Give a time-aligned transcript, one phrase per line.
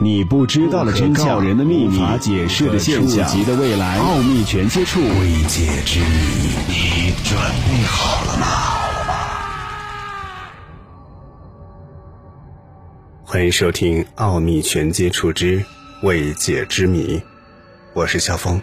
[0.00, 6.06] 你不知道的真相，人的秘密，无法解释的现象，级的未来，奥秘全接触，未解之谜，
[6.68, 8.46] 你准备好了吗？
[13.24, 15.64] 欢迎收听《奥秘全接触之
[16.02, 17.16] 未解之谜》，
[17.92, 18.62] 我是肖峰。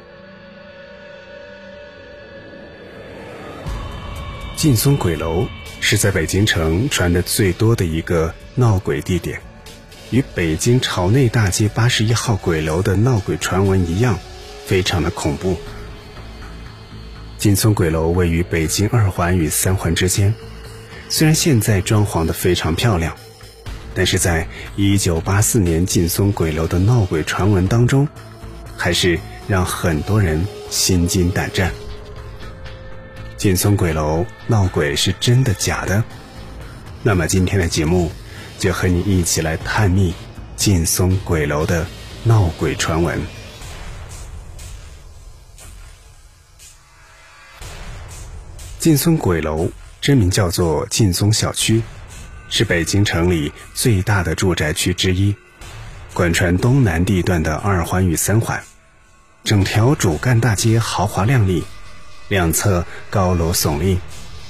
[4.55, 5.45] 劲松鬼楼
[5.81, 9.37] 是在北京城传的最多的一个闹鬼地点。
[10.15, 14.17] 与北京朝内大街八十一号鬼楼的闹鬼传闻一样，
[14.65, 15.57] 非常的恐怖。
[17.37, 20.33] 劲松鬼楼位于北京二环与三环之间，
[21.09, 23.13] 虽然现在装潢的非常漂亮，
[23.93, 24.47] 但是在
[24.77, 28.07] 一九八四年劲松鬼楼的闹鬼传闻当中，
[28.77, 31.73] 还是让很多人心惊胆战。
[33.35, 36.05] 劲松鬼楼闹鬼是真的假的？
[37.03, 38.09] 那么今天的节目。
[38.57, 40.13] 就和你一起来探秘
[40.55, 41.85] 劲松鬼楼的
[42.23, 43.19] 闹鬼传闻。
[48.79, 51.81] 劲松鬼楼真名叫做劲松小区，
[52.49, 55.35] 是北京城里最大的住宅区之一，
[56.13, 58.63] 贯穿东南地段的二环与三环，
[59.43, 61.63] 整条主干大街豪华亮丽，
[62.27, 63.99] 两侧高楼耸立，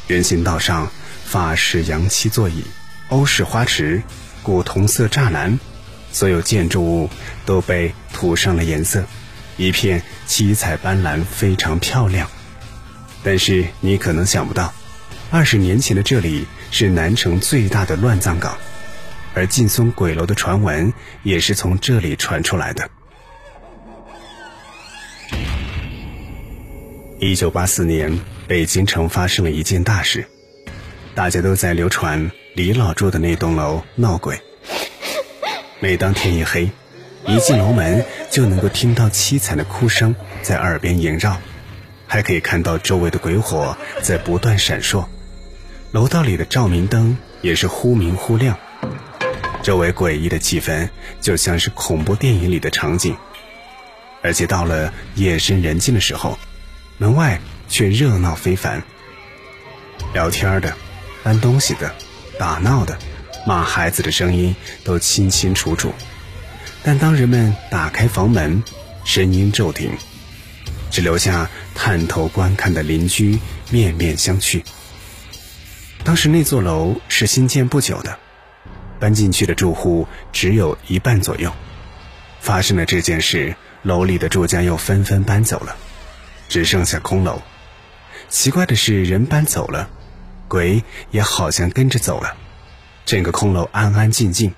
[0.08, 0.90] 人行道上
[1.24, 2.64] 法式洋漆座椅。
[3.10, 4.02] 欧式花池、
[4.42, 5.60] 古铜色栅栏，
[6.12, 7.10] 所有建筑物
[7.46, 9.06] 都被涂上了颜色，
[9.58, 12.30] 一片七彩斑斓，非常漂亮。
[13.24, 14.74] 但是你可能想不到，
[15.32, 18.58] 二十年前的这里是南城最大的乱葬岗，
[19.34, 22.90] 而劲松鬼楼的传闻也是从这里传出来的。
[27.20, 30.28] 一九八四年，北京城发生了一件大事，
[31.16, 32.30] 大家都在流传。
[32.56, 34.40] 李老住的那栋楼闹鬼，
[35.80, 36.70] 每当天一黑，
[37.26, 41.38] 一进楼门就能够听到凄惨的哭声在耳边萦绕，
[42.08, 45.06] 还可以看到周围的鬼火在不断闪烁，
[45.92, 48.58] 楼道里的照明灯也是忽明忽亮，
[49.62, 50.90] 周围诡异的气氛
[51.20, 53.18] 就像是恐怖电影里的场景，
[54.22, 56.40] 而且到了夜深人静的时候，
[56.98, 58.82] 门外却热闹非凡，
[60.14, 60.74] 聊天的，
[61.26, 61.92] 搬东西的。
[62.38, 62.98] 打闹的、
[63.48, 64.54] 骂孩子的声音
[64.84, 65.94] 都清清楚楚，
[66.84, 68.62] 但当人们打开房门，
[69.06, 69.90] 声音骤停，
[70.92, 73.40] 只留下探头观看的邻居
[73.72, 74.62] 面面相觑。
[76.04, 78.20] 当时那座楼是新建不久的，
[79.00, 81.50] 搬进去的住户只有一半左右。
[82.42, 85.74] 发生了这件事，楼里的住家又纷纷搬走了，
[86.50, 87.42] 只剩下空楼。
[88.28, 89.90] 奇怪的是，人搬走了。
[90.56, 92.34] 鬼也好像跟着走了，
[93.06, 94.54] 整个空楼安安静静。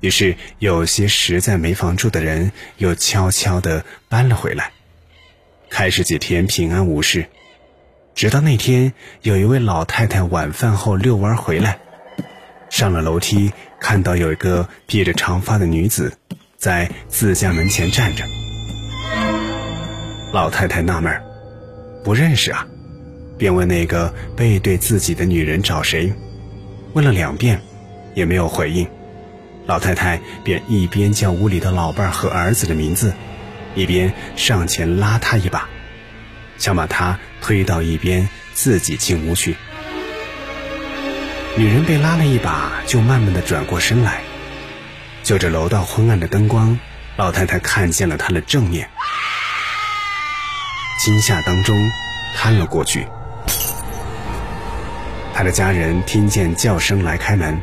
[0.00, 4.70] 于是有些实在没房住的人又悄悄地搬了回来，
[5.70, 7.26] 开始几天平安无事。
[8.14, 8.92] 直到那天，
[9.22, 11.78] 有一位老太太晚饭后遛弯回来，
[12.68, 16.18] 上了楼梯，看到有一个披着长发的女子
[16.58, 18.24] 在自家门前站着。
[20.34, 21.18] 老太太纳闷
[22.04, 22.66] 不认识啊。
[23.38, 26.12] 便问那个背对自己的女人找谁，
[26.92, 27.62] 问了两遍，
[28.14, 28.86] 也没有回应。
[29.66, 33.14] 老太太便一边叫屋里的老伴儿和儿子的名字，
[33.74, 35.68] 一边上前拉他一把，
[36.58, 39.56] 想把他推到一边，自己进屋去。
[41.56, 44.22] 女人被拉了一把，就慢慢的转过身来，
[45.22, 46.78] 就着楼道昏暗的灯光，
[47.16, 48.88] 老太太看见了他的正面，
[51.04, 51.76] 惊吓当中
[52.34, 53.06] 瘫了过去。
[55.38, 57.56] 他的家人听见叫声来开门，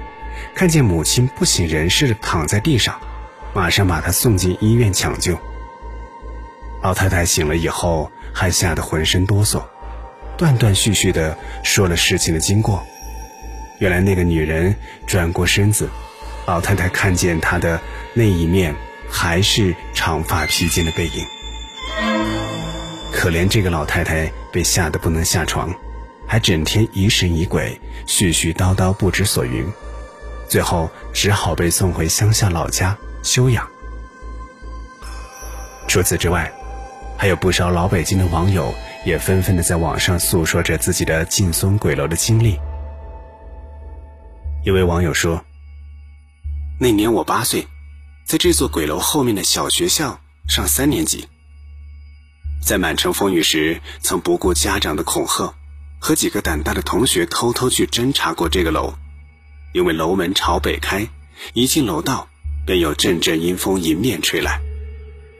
[0.56, 2.98] 看见母亲不省人事的躺在地上，
[3.54, 5.38] 马上把她送进医院抢救。
[6.82, 9.62] 老太太醒了以后还吓得浑身哆嗦，
[10.38, 12.82] 断断续续的说了事情的经过。
[13.80, 14.74] 原来那个女人
[15.06, 15.90] 转过身子，
[16.46, 17.82] 老太太看见她的
[18.14, 18.74] 那一面
[19.10, 21.26] 还是长发披肩的背影。
[23.12, 25.76] 可怜这个老太太被吓得不能下床。
[26.36, 29.66] 还整天疑神疑鬼、絮絮叨叨不知所云，
[30.50, 32.94] 最后只好被送回乡下老家
[33.24, 33.66] 休养。
[35.88, 36.52] 除此之外，
[37.18, 42.60] 还有不少老北京的网友也纷纷的在网上诉说着自己的劲松鬼楼的经历。
[44.66, 45.42] 一位网友说
[46.78, 47.66] ：“那年我八岁，
[48.26, 51.30] 在这座鬼楼后面的小学校上三年级，
[52.62, 55.56] 在满城风雨时，曾不顾家长的恐吓。”
[56.00, 58.94] 和几个胆大的同学偷偷去侦查过这个楼，
[59.74, 61.08] 因为楼门朝北开，
[61.54, 62.28] 一进楼道
[62.66, 64.60] 便有阵阵阴风迎面吹来，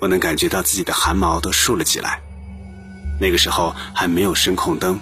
[0.02, 2.22] 我能感觉到自己的汗毛都竖了起来。
[3.20, 5.00] 那个时候还没有声控灯，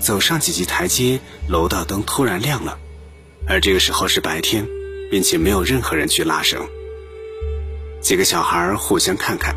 [0.00, 2.78] 走上几级台阶，楼道灯突然亮了，
[3.46, 4.66] 而这个时候是白天，
[5.10, 6.66] 并且没有任何人去拉绳。
[8.00, 9.54] 几个小孩互相看看，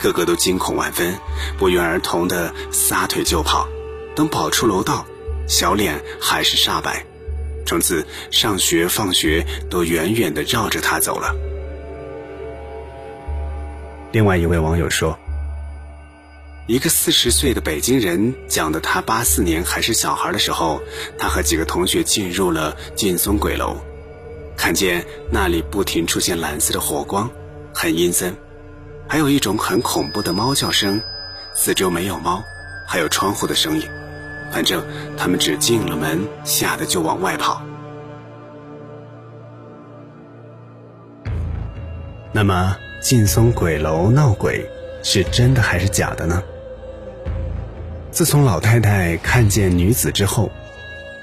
[0.00, 1.18] 个个都惊恐万分，
[1.56, 3.68] 不约而同的撒腿就跑。
[4.18, 5.06] 等跑出楼道，
[5.46, 7.04] 小脸还是煞白。
[7.64, 11.32] 从此上学放学都远远的绕着他走了。
[14.10, 15.16] 另外一位网友说
[16.66, 20.80] ：“一个四十岁的北京人讲的，他八四年还是小孩的时候，
[21.16, 23.76] 他和几个同学进入了劲松鬼楼，
[24.56, 27.30] 看见那里不停出现蓝色的火光。”
[27.72, 28.34] 很阴森，
[29.08, 31.00] 还有一种很恐怖的猫叫声，
[31.54, 32.42] 四周没有猫，
[32.88, 33.88] 还有窗户的声音。
[34.50, 34.82] 反正
[35.16, 37.62] 他们只进了门，吓得就往外跑。
[42.32, 44.64] 那么，劲松鬼楼闹鬼
[45.02, 46.42] 是真的还是假的呢？
[48.10, 50.50] 自从老太太看见女子之后，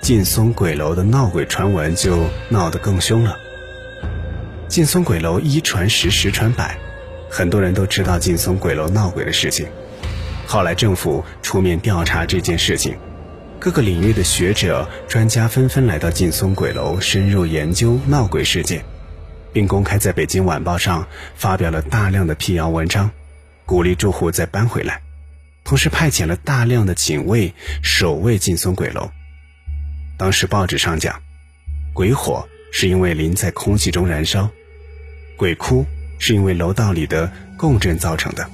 [0.02, 3.38] 劲松鬼楼的闹鬼传闻就闹得更凶了。
[4.68, 6.78] 劲松鬼楼一传十，十传百，
[7.30, 9.68] 很多人都知道劲松鬼楼闹鬼的事情。
[10.48, 12.98] 后来政府出面调查这件事情，
[13.66, 18.86] 各个领域的学者、专家纷纷来到劲松鬼楼深入研究闹鬼事件，
[19.52, 23.10] 并公开在北京晚报上发表了大量的辟谣文章，
[23.66, 25.02] 鼓励住户再搬回来，
[25.64, 27.52] 同时派遣了大量的警卫
[27.82, 29.10] 守卫劲松鬼楼。
[30.16, 31.20] 当时报纸上讲，
[31.92, 34.48] 鬼火是因为磷在空气中燃烧。
[35.38, 35.84] 鬼哭
[36.20, 38.48] 是因为楼道里的共振造成的。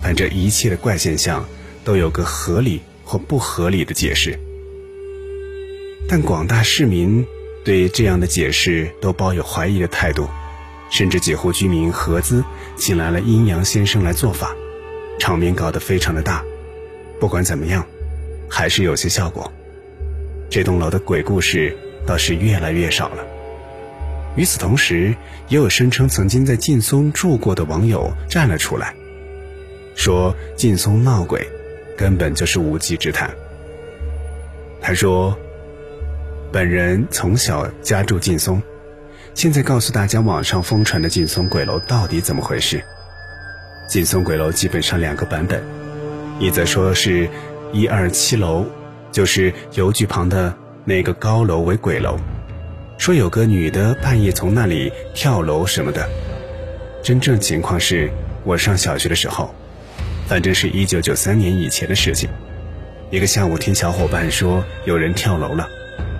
[0.00, 1.44] 反正一切的怪现象
[1.82, 4.38] 都有个合理或不合理的解释，
[6.06, 7.26] 但广大市民
[7.64, 10.28] 对这样的解释都抱有怀疑的态度，
[10.90, 12.44] 甚至几户居民合资
[12.76, 14.54] 请来了阴阳先生来做法，
[15.18, 16.44] 场面搞得非常的大。
[17.18, 17.86] 不管怎么样，
[18.46, 19.50] 还是有些效果。
[20.50, 21.74] 这栋楼的鬼故事
[22.06, 23.24] 倒是越来越少了。
[24.36, 25.14] 与此同时，
[25.48, 28.94] 也有声称曾经在劲松住过的网友站了出来，
[29.96, 31.48] 说劲松闹鬼，
[31.98, 33.28] 根本就是无稽之谈。
[34.80, 35.36] 他说
[36.52, 38.62] ：“本人从小家住劲松，
[39.34, 42.80] 现在告诉大家网上疯传的劲松鬼楼到底怎么回事。
[43.88, 45.60] 劲松鬼楼基本上两个版本，
[46.38, 47.28] 一则说是
[47.72, 48.64] 一二七楼，
[49.10, 50.54] 就是邮局旁的
[50.84, 52.16] 那个高楼为鬼楼。”
[52.96, 56.08] 说有个女的半夜从那里跳楼什么的，
[57.02, 58.08] 真正情况是
[58.44, 59.54] 我上小学的时候，
[60.28, 62.28] 反正是一九九三年以前的事情。
[63.10, 65.66] 一个下午听小伙伴说有人跳楼了，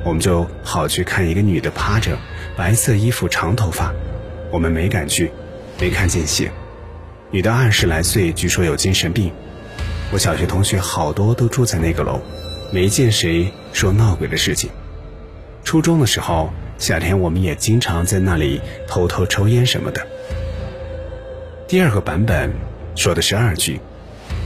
[0.02, 2.16] 我们就跑去看一个女的趴着，
[2.56, 3.92] 白色衣服长头发，
[4.50, 5.30] 我们没敢去，
[5.78, 6.50] 没看见血。
[7.30, 9.30] 女的二十来岁，据说有精神病。
[10.10, 12.22] 我小学同学好多都住在那个楼，
[12.72, 14.70] 没见谁说闹鬼的事情。
[15.62, 16.50] 初中的时候。
[16.78, 20.06] 夏天我们也经常在那里偷偷抽烟什么的。
[21.66, 22.52] 第二个版本
[22.94, 23.80] 说的是二句，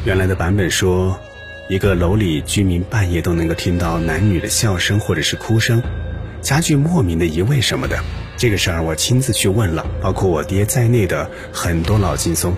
[0.05, 1.17] 原来的版本说，
[1.69, 5.81] 一个楼里居民半夜都能够听到男女的笑声或者是哭声，
[6.41, 7.97] 家具莫名的移位什么的。
[8.37, 12.53] 这个事儿我亲自去问了，包括我爹在内的很多老劲松。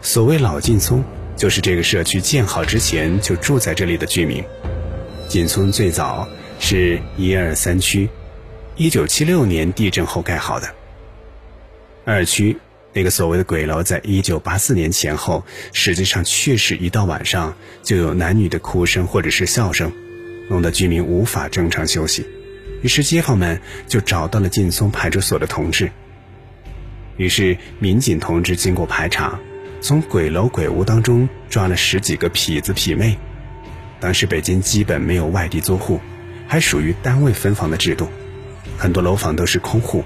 [0.00, 1.04] 所谓老劲松，
[1.36, 4.42] 就是这个社区建好之前就住在这里的居民。
[5.28, 6.26] 劲松最早
[6.58, 8.08] 是一二三区。
[8.74, 10.66] 一九七六年地震后盖好的
[12.04, 12.56] 二区
[12.94, 19.90] 那个所谓的鬼楼，在一九八四年前后，实际上确实一到晚上就有男女的哭声或者是笑声，
[20.48, 22.26] 弄得居民无法正常休息。
[22.82, 25.90] 于是街坊们就找到了劲松派出所的同志。
[27.16, 29.38] 于是民警同志经过排查，
[29.80, 33.16] 从鬼楼鬼屋当中抓了十几个痞子痞妹。
[34.00, 36.00] 当时北京基本没有外地租户，
[36.48, 38.08] 还属于单位分房的制度。
[38.76, 40.04] 很多楼房都是空户，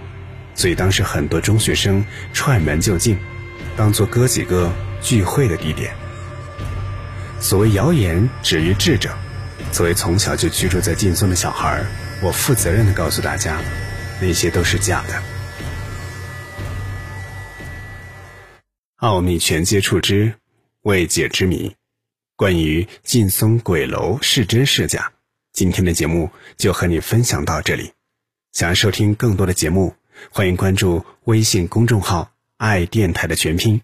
[0.56, 3.18] 所以当时很多中学生踹门就进，
[3.76, 5.94] 当做哥几个聚会的地点。
[7.38, 9.14] 所谓谣言止于智者，
[9.70, 11.84] 作为从小就居住在劲松的小孩，
[12.22, 13.60] 我负责任的告诉大家，
[14.20, 15.22] 那些都是假的。
[18.96, 20.32] 奥秘全接触之
[20.80, 21.76] 未解之谜，
[22.34, 25.12] 关于劲松鬼楼是真是假，
[25.52, 27.92] 今天的节目就和你分享到这里。
[28.52, 29.94] 想要收听更多的节目，
[30.30, 33.82] 欢迎关注微信公众号“爱电台”的全拼。